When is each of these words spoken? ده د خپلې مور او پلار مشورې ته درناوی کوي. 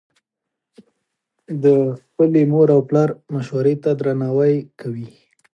ده 0.83 1.55
د 1.63 1.65
خپلې 2.03 2.41
مور 2.51 2.67
او 2.75 2.81
پلار 2.89 3.09
مشورې 3.33 3.75
ته 3.83 3.89
درناوی 3.99 4.55
کوي. 4.79 5.09